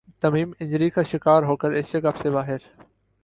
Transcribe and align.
تمیم 0.21 0.51
injury 0.59 0.89
کا 0.89 1.03
شکار 1.03 1.43
ہو 1.43 1.55
کر 1.55 1.71
ایشیا 1.71 2.01
کپ 2.01 2.17
سے 2.17 2.29
باہر 2.31 2.57